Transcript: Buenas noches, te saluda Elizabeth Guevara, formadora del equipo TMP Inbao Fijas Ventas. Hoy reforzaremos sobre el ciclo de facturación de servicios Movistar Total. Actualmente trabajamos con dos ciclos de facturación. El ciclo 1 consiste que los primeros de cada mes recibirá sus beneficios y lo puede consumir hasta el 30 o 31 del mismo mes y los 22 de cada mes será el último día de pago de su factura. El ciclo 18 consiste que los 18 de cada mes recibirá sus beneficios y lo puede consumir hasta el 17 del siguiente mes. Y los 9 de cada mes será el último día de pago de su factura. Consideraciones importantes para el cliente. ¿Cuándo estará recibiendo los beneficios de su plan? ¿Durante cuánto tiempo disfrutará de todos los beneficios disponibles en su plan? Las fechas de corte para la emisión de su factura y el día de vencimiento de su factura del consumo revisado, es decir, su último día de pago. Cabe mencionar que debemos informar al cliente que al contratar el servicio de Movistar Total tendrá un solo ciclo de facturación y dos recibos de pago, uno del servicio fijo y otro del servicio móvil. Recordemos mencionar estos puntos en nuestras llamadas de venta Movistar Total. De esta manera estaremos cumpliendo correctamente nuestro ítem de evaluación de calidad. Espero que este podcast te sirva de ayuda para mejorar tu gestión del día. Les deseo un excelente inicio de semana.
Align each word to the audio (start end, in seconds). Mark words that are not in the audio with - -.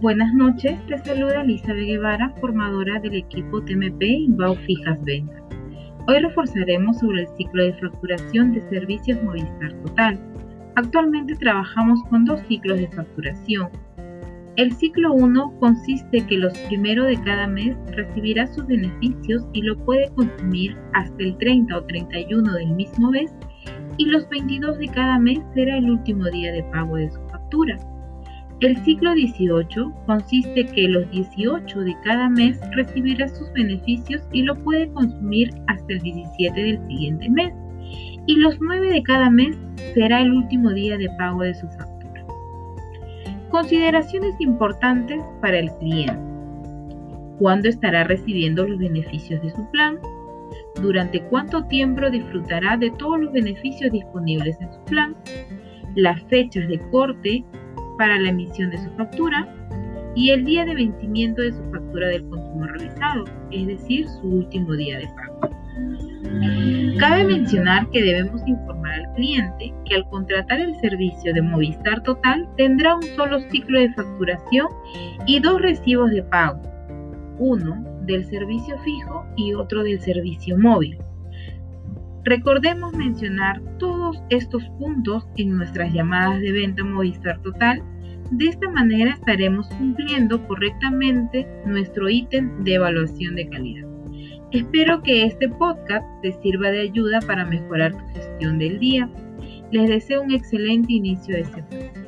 Buenas 0.00 0.32
noches, 0.32 0.78
te 0.86 0.96
saluda 0.96 1.42
Elizabeth 1.42 1.84
Guevara, 1.84 2.32
formadora 2.40 2.98
del 3.00 3.16
equipo 3.16 3.62
TMP 3.62 4.02
Inbao 4.02 4.54
Fijas 4.54 4.98
Ventas. 5.04 5.42
Hoy 6.08 6.20
reforzaremos 6.20 7.00
sobre 7.00 7.20
el 7.20 7.28
ciclo 7.36 7.64
de 7.64 7.74
facturación 7.74 8.54
de 8.54 8.66
servicios 8.70 9.22
Movistar 9.22 9.74
Total. 9.84 10.18
Actualmente 10.76 11.34
trabajamos 11.34 12.02
con 12.04 12.24
dos 12.24 12.40
ciclos 12.48 12.78
de 12.78 12.88
facturación. 12.88 13.68
El 14.56 14.72
ciclo 14.72 15.12
1 15.12 15.58
consiste 15.60 16.26
que 16.26 16.38
los 16.38 16.56
primeros 16.60 17.06
de 17.06 17.22
cada 17.22 17.46
mes 17.46 17.76
recibirá 17.94 18.46
sus 18.46 18.66
beneficios 18.66 19.46
y 19.52 19.60
lo 19.60 19.76
puede 19.84 20.08
consumir 20.14 20.78
hasta 20.94 21.22
el 21.22 21.36
30 21.36 21.76
o 21.76 21.84
31 21.84 22.54
del 22.54 22.70
mismo 22.70 23.10
mes 23.10 23.30
y 23.98 24.06
los 24.06 24.26
22 24.30 24.78
de 24.78 24.88
cada 24.88 25.18
mes 25.18 25.40
será 25.52 25.76
el 25.76 25.90
último 25.90 26.24
día 26.30 26.52
de 26.52 26.62
pago 26.72 26.96
de 26.96 27.10
su 27.10 27.20
factura. 27.28 27.78
El 28.60 28.76
ciclo 28.84 29.14
18 29.14 29.90
consiste 30.04 30.66
que 30.66 30.86
los 30.86 31.10
18 31.10 31.80
de 31.80 31.96
cada 32.04 32.28
mes 32.28 32.60
recibirá 32.72 33.26
sus 33.26 33.50
beneficios 33.54 34.20
y 34.32 34.42
lo 34.42 34.54
puede 34.54 34.92
consumir 34.92 35.50
hasta 35.66 35.94
el 35.94 36.00
17 36.00 36.60
del 36.62 36.86
siguiente 36.86 37.30
mes. 37.30 37.54
Y 38.26 38.36
los 38.36 38.60
9 38.60 38.92
de 38.92 39.02
cada 39.02 39.30
mes 39.30 39.56
será 39.94 40.20
el 40.20 40.32
último 40.32 40.70
día 40.72 40.98
de 40.98 41.08
pago 41.16 41.42
de 41.42 41.54
su 41.54 41.66
factura. 41.68 42.22
Consideraciones 43.50 44.38
importantes 44.40 45.22
para 45.40 45.58
el 45.58 45.70
cliente. 45.78 46.20
¿Cuándo 47.38 47.70
estará 47.70 48.04
recibiendo 48.04 48.68
los 48.68 48.78
beneficios 48.78 49.40
de 49.42 49.52
su 49.52 49.70
plan? 49.70 49.98
¿Durante 50.82 51.22
cuánto 51.22 51.64
tiempo 51.64 52.10
disfrutará 52.10 52.76
de 52.76 52.90
todos 52.90 53.20
los 53.20 53.32
beneficios 53.32 53.90
disponibles 53.90 54.60
en 54.60 54.70
su 54.70 54.84
plan? 54.84 55.16
Las 55.94 56.22
fechas 56.24 56.68
de 56.68 56.78
corte 56.90 57.42
para 58.00 58.18
la 58.18 58.30
emisión 58.30 58.70
de 58.70 58.78
su 58.78 58.88
factura 58.92 59.46
y 60.14 60.30
el 60.30 60.46
día 60.46 60.64
de 60.64 60.74
vencimiento 60.74 61.42
de 61.42 61.52
su 61.52 61.62
factura 61.70 62.08
del 62.08 62.26
consumo 62.30 62.64
revisado, 62.64 63.24
es 63.50 63.66
decir, 63.66 64.08
su 64.08 64.26
último 64.26 64.72
día 64.72 64.98
de 65.00 65.06
pago. 65.08 65.50
Cabe 66.98 67.24
mencionar 67.24 67.90
que 67.90 68.02
debemos 68.02 68.40
informar 68.48 68.94
al 68.94 69.14
cliente 69.16 69.74
que 69.84 69.96
al 69.96 70.08
contratar 70.08 70.60
el 70.60 70.74
servicio 70.80 71.34
de 71.34 71.42
Movistar 71.42 72.02
Total 72.02 72.48
tendrá 72.56 72.96
un 72.96 73.02
solo 73.16 73.38
ciclo 73.50 73.78
de 73.78 73.92
facturación 73.92 74.68
y 75.26 75.38
dos 75.38 75.60
recibos 75.60 76.10
de 76.10 76.22
pago, 76.22 76.62
uno 77.38 77.84
del 78.06 78.24
servicio 78.24 78.78
fijo 78.78 79.26
y 79.36 79.52
otro 79.52 79.82
del 79.82 80.00
servicio 80.00 80.56
móvil. 80.56 80.96
Recordemos 82.24 82.94
mencionar 82.94 83.60
estos 84.30 84.64
puntos 84.78 85.26
en 85.36 85.56
nuestras 85.56 85.92
llamadas 85.92 86.40
de 86.40 86.52
venta 86.52 86.84
Movistar 86.84 87.40
Total. 87.42 87.82
De 88.30 88.46
esta 88.46 88.70
manera 88.70 89.12
estaremos 89.12 89.66
cumpliendo 89.68 90.46
correctamente 90.46 91.46
nuestro 91.66 92.08
ítem 92.08 92.62
de 92.64 92.74
evaluación 92.74 93.34
de 93.34 93.48
calidad. 93.48 93.88
Espero 94.52 95.02
que 95.02 95.24
este 95.24 95.48
podcast 95.48 96.04
te 96.22 96.32
sirva 96.42 96.70
de 96.70 96.80
ayuda 96.80 97.20
para 97.26 97.44
mejorar 97.44 97.92
tu 97.92 98.04
gestión 98.14 98.58
del 98.58 98.78
día. 98.78 99.08
Les 99.70 99.88
deseo 99.88 100.22
un 100.22 100.32
excelente 100.32 100.92
inicio 100.92 101.36
de 101.36 101.44
semana. 101.44 101.99